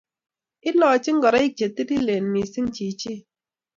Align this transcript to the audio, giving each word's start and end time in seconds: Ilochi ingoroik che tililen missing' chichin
Ilochi 0.69 1.09
ingoroik 1.11 1.53
che 1.57 1.67
tililen 1.75 2.25
missing' 2.33 2.71
chichin 2.75 3.19